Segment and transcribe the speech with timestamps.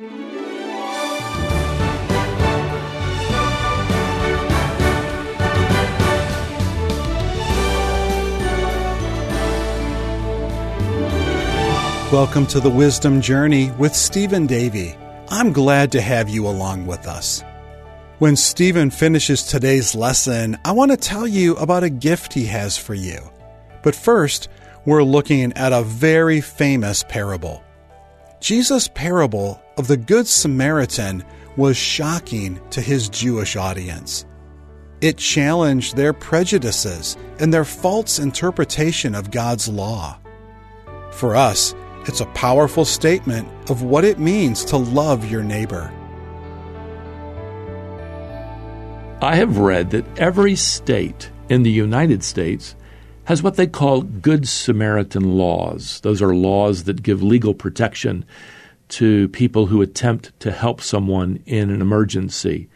[0.00, 0.20] Welcome
[12.46, 14.96] to the Wisdom Journey with Stephen Davey.
[15.30, 17.42] I'm glad to have you along with us.
[18.20, 22.78] When Stephen finishes today's lesson, I want to tell you about a gift he has
[22.78, 23.18] for you.
[23.82, 24.48] But first,
[24.84, 27.64] we're looking at a very famous parable.
[28.40, 31.24] Jesus' parable of the Good Samaritan
[31.56, 34.24] was shocking to his Jewish audience.
[35.00, 40.18] It challenged their prejudices and their false interpretation of God's law.
[41.10, 41.74] For us,
[42.06, 45.92] it's a powerful statement of what it means to love your neighbor.
[49.20, 52.76] I have read that every state in the United States
[53.28, 56.00] has what they call Good Samaritan laws.
[56.00, 58.24] Those are laws that give legal protection
[58.88, 62.70] to people who attempt to help someone in an emergency.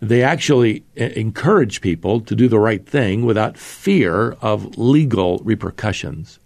[0.00, 6.38] They actually encourage people to do the right thing without fear of legal repercussions.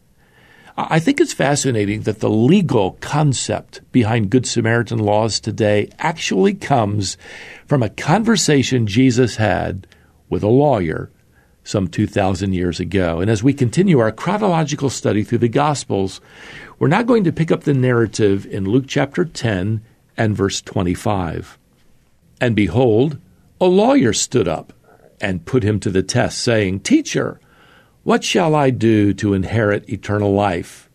[0.76, 7.16] I think it's fascinating that the legal concept behind Good Samaritan laws today actually comes
[7.66, 9.88] from a conversation Jesus had
[10.28, 11.10] with a lawyer
[11.68, 13.20] some 2,000 years ago.
[13.20, 16.22] And as we continue our chronological study through the Gospels,
[16.78, 19.82] we're now going to pick up the narrative in Luke chapter 10
[20.16, 21.58] and verse 25.
[22.40, 23.18] And behold,
[23.60, 24.72] a lawyer stood up
[25.20, 27.38] and put him to the test, saying, Teacher,
[28.02, 30.88] what shall I do to inherit eternal life?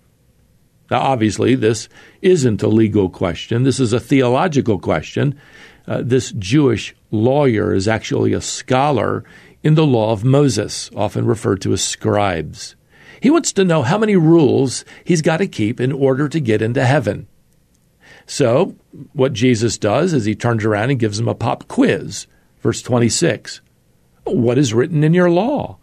[0.89, 1.87] Now, obviously, this
[2.23, 3.61] isn't a legal question.
[3.61, 5.39] This is a theological question.
[5.85, 9.23] Uh, this Jewish lawyer is actually a scholar
[9.63, 12.75] in the law of Moses, often referred to as scribes.
[13.21, 16.61] He wants to know how many rules he's got to keep in order to get
[16.61, 17.27] into heaven.
[18.25, 18.75] So,
[19.13, 22.27] what Jesus does is he turns around and gives him a pop quiz.
[22.59, 23.61] Verse 26
[24.25, 25.77] What is written in your law?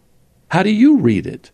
[0.49, 1.51] How do you read it?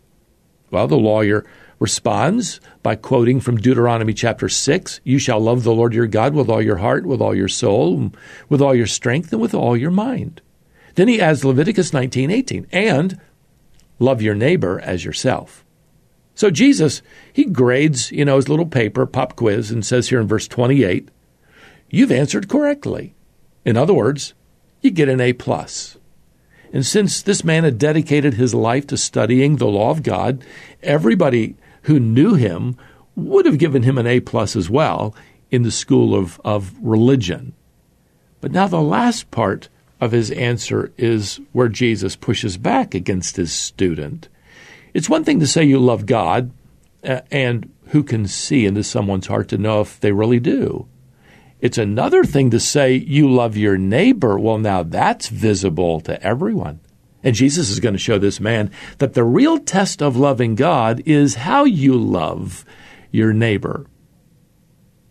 [0.71, 1.45] Well, the lawyer
[1.79, 6.49] responds by quoting from Deuteronomy chapter 6 You shall love the Lord your God with
[6.49, 8.11] all your heart, with all your soul,
[8.49, 10.41] with all your strength, and with all your mind.
[10.97, 13.19] Then he adds Leviticus 19:18 and
[13.99, 15.63] love your neighbor as yourself.
[16.33, 20.27] So Jesus, he grades, you know, his little paper, pop quiz, and says here in
[20.27, 21.09] verse 28,
[21.91, 23.13] You've answered correctly.
[23.63, 24.33] In other words,
[24.81, 25.97] you get an A plus.
[26.73, 30.43] And since this man had dedicated his life to studying the law of God,
[30.81, 32.75] everybody who knew him
[33.15, 35.15] would have given him an A plus as well
[35.51, 37.53] in the school of, of religion.
[38.41, 39.69] But now the last part
[39.99, 44.29] of his answer is where Jesus pushes back against his student.
[44.93, 46.51] It's one thing to say you love God,
[47.03, 50.87] uh, and who can see into someone's heart to know if they really do?
[51.59, 54.37] It's another thing to say you love your neighbor.
[54.37, 56.79] Well, now that's visible to everyone.
[57.23, 61.01] And Jesus is going to show this man that the real test of loving God
[61.05, 62.63] is how you love
[63.11, 63.87] your neighbor.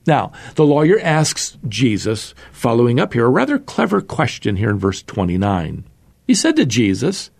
[0.06, 5.02] Now, the lawyer asks Jesus, following up here, a rather clever question here in verse
[5.02, 5.84] 29.
[6.26, 7.30] He said to Jesus,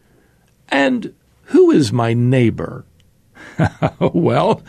[0.69, 1.15] And
[1.47, 2.85] who is my neighbor?
[4.01, 4.63] well,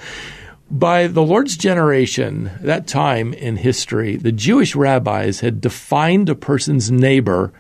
[0.69, 6.91] by the Lord's generation, that time in history, the Jewish rabbis had defined a person's
[6.91, 7.53] neighbor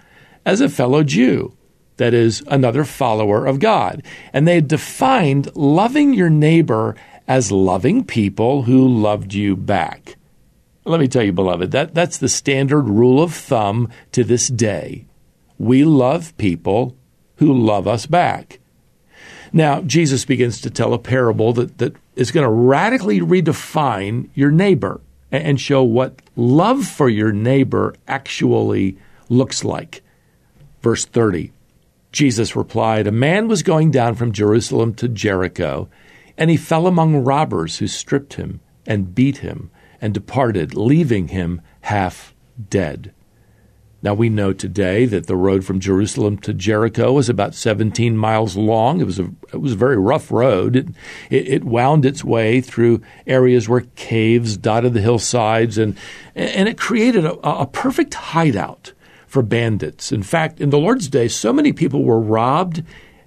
[0.45, 1.53] as a fellow Jew,
[1.97, 4.03] that is, another follower of God.
[4.33, 6.95] And they had defined loving your neighbor
[7.27, 10.16] as loving people who loved you back.
[10.87, 15.05] Let me tell you, beloved, that, that's the standard rule of thumb to this day.
[15.59, 16.95] We love people
[17.35, 18.59] who love us back.
[19.51, 24.49] Now, Jesus begins to tell a parable that, that is going to radically redefine your
[24.49, 30.01] neighbor and show what love for your neighbor actually looks like.
[30.81, 31.51] Verse 30
[32.13, 35.89] Jesus replied, A man was going down from Jerusalem to Jericho,
[36.37, 39.69] and he fell among robbers who stripped him and beat him
[40.01, 42.33] and departed, leaving him half
[42.69, 43.13] dead.
[44.03, 48.55] Now we know today that the road from Jerusalem to Jericho was about 17 miles
[48.55, 49.01] long.
[49.01, 50.75] It was a it was a very rough road.
[50.75, 50.87] It,
[51.31, 55.97] it, it wound its way through areas where caves dotted the hillsides, and
[56.35, 58.93] and it created a, a perfect hideout
[59.25, 60.11] for bandits.
[60.11, 62.83] In fact, in the Lord's day, so many people were robbed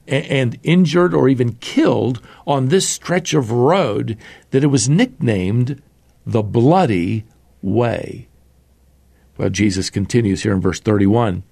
[0.06, 4.16] and injured or even killed on this stretch of road
[4.50, 5.82] that it was nicknamed
[6.26, 7.24] the Bloody
[7.62, 8.28] Way.
[9.36, 11.42] Well, Jesus continues here in verse 31.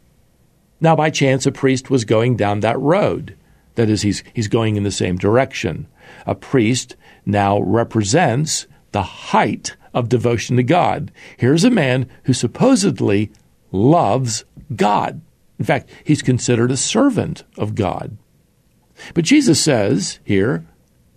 [0.80, 3.36] Now, by chance, a priest was going down that road.
[3.74, 5.88] That is, he's, he's going in the same direction.
[6.26, 11.10] A priest now represents the height of devotion to God.
[11.36, 13.30] Here's a man who supposedly
[13.72, 14.44] loves
[14.74, 15.20] God.
[15.58, 18.16] In fact, he's considered a servant of God.
[19.14, 20.66] But Jesus says here,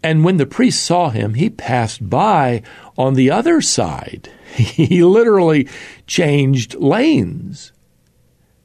[0.04, 2.64] and when the priest saw him, he passed by
[2.98, 4.30] on the other side.
[4.52, 5.70] He literally
[6.08, 7.72] changed lanes.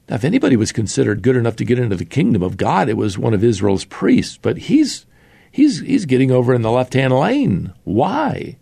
[0.09, 2.97] Now, if anybody was considered good enough to get into the kingdom of God, it
[2.97, 4.37] was one of Israel's priests.
[4.41, 5.05] But he's
[5.49, 7.73] he's he's getting over in the left-hand lane.
[7.85, 8.57] Why?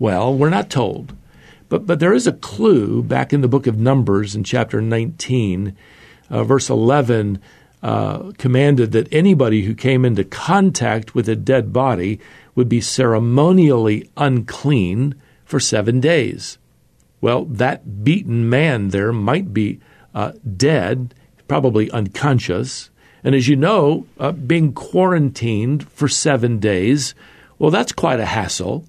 [0.00, 1.14] Well, we're not told.
[1.68, 5.76] But but there is a clue back in the book of Numbers in chapter 19,
[6.28, 7.40] uh, verse 11
[7.82, 12.18] uh, commanded that anybody who came into contact with a dead body
[12.54, 15.14] would be ceremonially unclean
[15.44, 16.58] for seven days.
[17.20, 19.80] Well, that beaten man there might be
[20.14, 21.14] uh, dead,
[21.46, 22.90] probably unconscious.
[23.22, 27.14] And as you know, uh, being quarantined for seven days,
[27.58, 28.84] well, that's quite a hassle.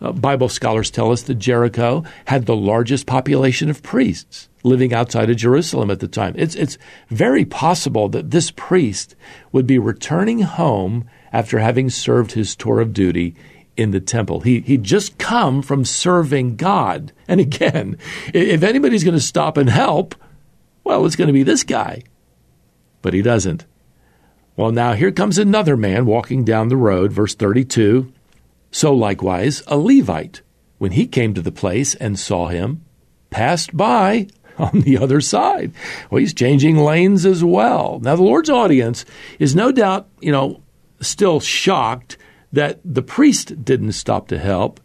[0.00, 5.30] Uh, Bible scholars tell us that Jericho had the largest population of priests living outside
[5.30, 6.34] of Jerusalem at the time.
[6.36, 9.14] It's, it's very possible that this priest
[9.52, 13.34] would be returning home after having served his tour of duty
[13.76, 14.40] in the temple.
[14.40, 17.12] He, he'd just come from serving God.
[17.28, 17.96] And again,
[18.34, 20.14] if anybody's going to stop and help,
[20.84, 22.02] well, it's going to be this guy.
[23.02, 23.64] But he doesn't.
[24.56, 28.12] Well, now here comes another man walking down the road, verse 32.
[28.70, 30.42] So likewise, a Levite,
[30.78, 32.84] when he came to the place and saw him,
[33.30, 34.28] passed by
[34.58, 35.72] on the other side.
[36.10, 38.00] Well, he's changing lanes as well.
[38.02, 39.04] Now, the Lord's audience
[39.38, 40.62] is no doubt, you know,
[41.00, 42.18] still shocked
[42.52, 44.80] that the priest didn't stop to help,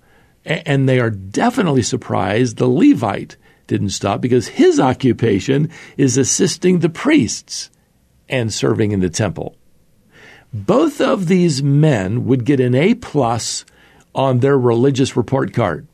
[0.45, 3.37] and they are definitely surprised the Levite
[3.67, 7.71] didn't stop because his occupation is assisting the priests
[8.29, 9.55] and serving in the temple.
[10.53, 13.65] Both of these men would get an A plus
[14.15, 15.87] on their religious report card.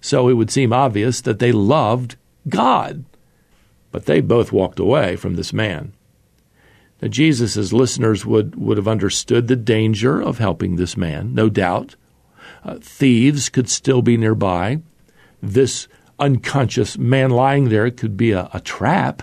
[0.00, 2.16] So it would seem obvious that they loved
[2.48, 3.04] God.
[3.90, 5.92] But they both walked away from this man.
[7.02, 11.96] Now, Jesus' listeners would, would have understood the danger of helping this man, no doubt.
[12.64, 14.80] Uh, thieves could still be nearby.
[15.42, 15.88] This
[16.18, 19.22] unconscious man lying there could be a, a trap.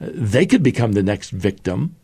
[0.00, 1.96] Uh, they could become the next victim.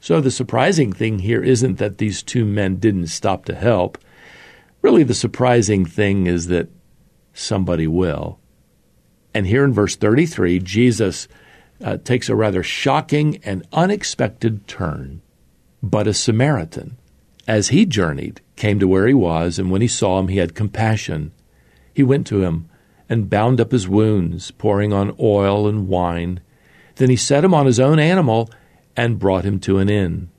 [0.00, 3.98] So the surprising thing here isn't that these two men didn't stop to help.
[4.86, 6.68] Really, the surprising thing is that
[7.34, 8.38] somebody will.
[9.34, 11.26] And here in verse 33, Jesus
[11.82, 15.22] uh, takes a rather shocking and unexpected turn.
[15.82, 16.98] But a Samaritan,
[17.48, 20.54] as he journeyed, came to where he was, and when he saw him, he had
[20.54, 21.32] compassion.
[21.92, 22.68] He went to him
[23.08, 26.38] and bound up his wounds, pouring on oil and wine.
[26.94, 28.50] Then he set him on his own animal
[28.96, 30.30] and brought him to an inn.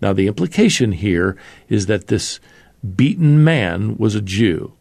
[0.00, 1.36] Now, the implication here
[1.68, 2.40] is that this
[2.96, 4.72] beaten man was a Jew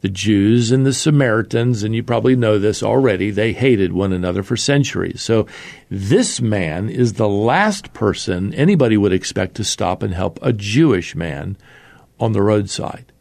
[0.00, 4.42] the Jews and the Samaritans, and you probably know this already, they hated one another
[4.42, 5.22] for centuries.
[5.22, 5.46] So
[5.90, 11.16] this man is the last person anybody would expect to stop and help a Jewish
[11.16, 11.56] man
[12.20, 13.12] on the roadside.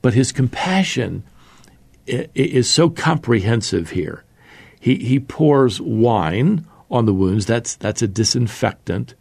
[0.00, 1.24] But his compassion
[2.06, 4.24] is so comprehensive here.
[4.80, 9.14] He, he pours wine on the wounds, that's, that's a disinfectant.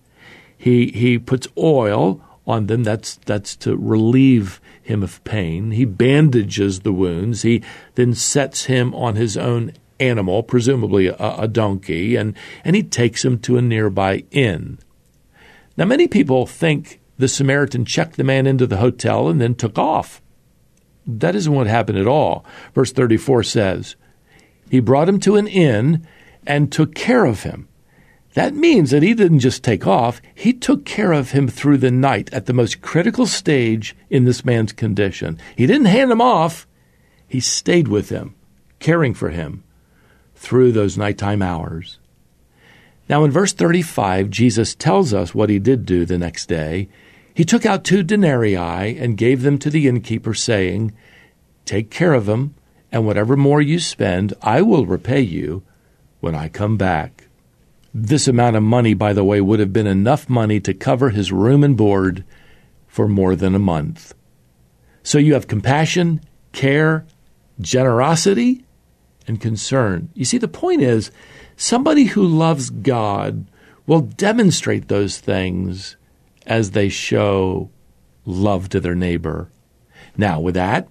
[0.57, 5.71] He, he puts oil on them, that's, that's to relieve him of pain.
[5.71, 7.41] He bandages the wounds.
[7.41, 7.63] He
[7.95, 13.23] then sets him on his own animal, presumably a, a donkey, and, and he takes
[13.23, 14.79] him to a nearby inn.
[15.77, 19.77] Now, many people think the Samaritan checked the man into the hotel and then took
[19.77, 20.21] off.
[21.07, 22.45] That isn't what happened at all.
[22.73, 23.95] Verse 34 says,
[24.69, 26.05] He brought him to an inn
[26.45, 27.67] and took care of him.
[28.33, 31.91] That means that he didn't just take off, he took care of him through the
[31.91, 35.37] night at the most critical stage in this man's condition.
[35.55, 36.65] He didn't hand him off,
[37.27, 38.35] he stayed with him,
[38.79, 39.63] caring for him
[40.35, 41.99] through those nighttime hours.
[43.09, 46.87] Now, in verse 35, Jesus tells us what he did do the next day.
[47.33, 50.93] He took out two denarii and gave them to the innkeeper, saying,
[51.65, 52.55] Take care of him,
[52.91, 55.63] and whatever more you spend, I will repay you
[56.21, 57.27] when I come back.
[57.93, 61.31] This amount of money, by the way, would have been enough money to cover his
[61.31, 62.23] room and board
[62.87, 64.13] for more than a month.
[65.03, 66.21] So you have compassion,
[66.53, 67.05] care,
[67.59, 68.65] generosity,
[69.27, 70.09] and concern.
[70.13, 71.11] You see, the point is
[71.55, 73.45] somebody who loves God
[73.87, 75.97] will demonstrate those things
[76.45, 77.69] as they show
[78.25, 79.49] love to their neighbor.
[80.17, 80.87] Now, with that,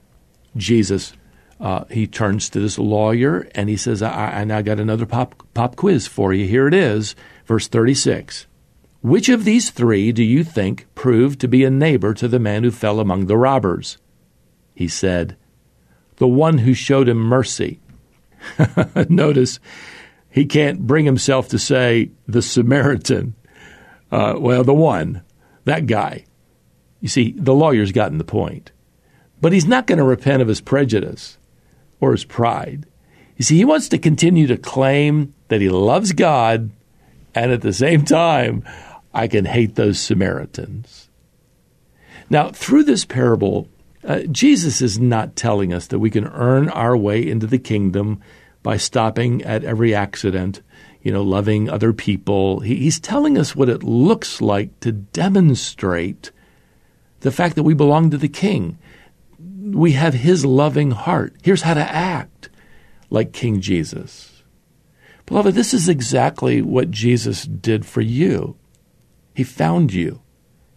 [0.56, 1.12] Jesus
[1.60, 5.46] uh, he turns to this lawyer and he says, I, I now got another pop,
[5.52, 6.46] pop quiz for you.
[6.46, 7.14] Here it is,
[7.44, 8.46] verse 36.
[9.02, 12.64] Which of these three do you think proved to be a neighbor to the man
[12.64, 13.98] who fell among the robbers?
[14.74, 15.36] He said,
[16.16, 17.80] the one who showed him mercy.
[19.08, 19.58] Notice
[20.30, 23.34] he can't bring himself to say the Samaritan.
[24.10, 25.22] Uh, well, the one,
[25.64, 26.24] that guy.
[27.00, 28.72] You see, the lawyer's gotten the point.
[29.40, 31.38] But he's not going to repent of his prejudice
[32.00, 32.86] or his pride.
[33.36, 36.70] You see, he wants to continue to claim that he loves God,
[37.34, 38.64] and at the same time,
[39.12, 41.08] I can hate those Samaritans.
[42.28, 43.68] Now, through this parable,
[44.04, 48.20] uh, Jesus is not telling us that we can earn our way into the kingdom
[48.62, 50.62] by stopping at every accident,
[51.02, 52.60] you know, loving other people.
[52.60, 56.30] He, he's telling us what it looks like to demonstrate
[57.20, 58.78] the fact that we belong to the King.
[59.60, 61.34] We have His loving heart.
[61.42, 62.48] Here's how to act
[63.10, 64.42] like King Jesus.
[65.26, 68.56] Beloved, this is exactly what Jesus did for you.
[69.34, 70.22] He found you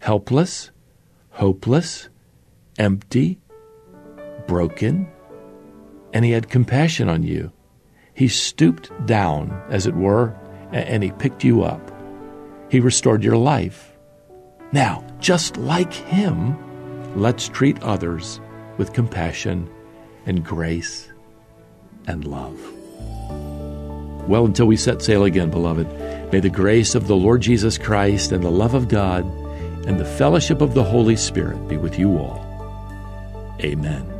[0.00, 0.70] helpless,
[1.30, 2.10] hopeless,
[2.78, 3.40] empty,
[4.46, 5.08] broken,
[6.12, 7.52] and He had compassion on you.
[8.12, 10.36] He stooped down, as it were,
[10.72, 11.90] and He picked you up.
[12.70, 13.96] He restored your life.
[14.72, 16.58] Now, just like Him,
[17.18, 18.40] let's treat others
[18.76, 19.68] with compassion
[20.26, 21.08] and grace
[22.06, 22.58] and love.
[24.28, 25.86] Well, until we set sail again, beloved,
[26.32, 29.24] may the grace of the Lord Jesus Christ and the love of God
[29.86, 32.40] and the fellowship of the Holy Spirit be with you all.
[33.60, 34.13] Amen.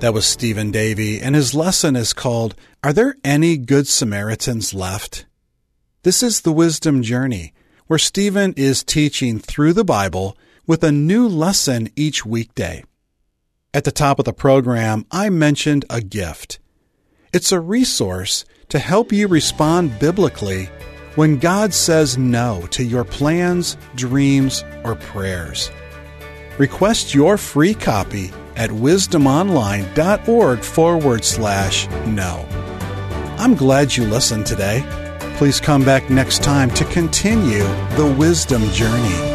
[0.00, 5.26] That was Stephen Davey, and his lesson is called Are There Any Good Samaritans Left?
[6.04, 7.52] This is the Wisdom Journey,
[7.86, 12.82] where Stephen is teaching through the Bible with a new lesson each weekday.
[13.74, 16.60] At the top of the program, I mentioned a gift.
[17.34, 20.70] It's a resource to help you respond biblically
[21.14, 25.70] when God says no to your plans, dreams, or prayers.
[26.56, 28.30] Request your free copy
[28.60, 32.46] at wisdomonline.org forward slash no.
[33.38, 34.84] I'm glad you listened today.
[35.38, 37.64] Please come back next time to continue
[37.96, 39.29] the wisdom journey.